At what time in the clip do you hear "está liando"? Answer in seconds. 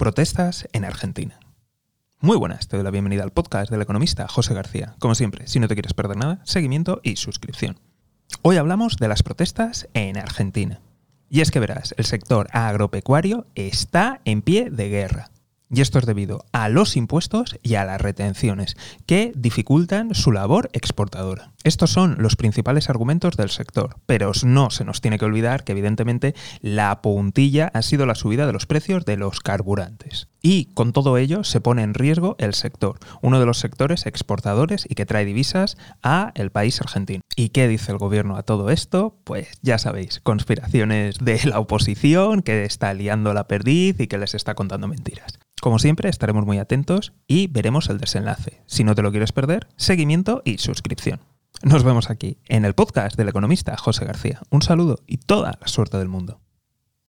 42.64-43.32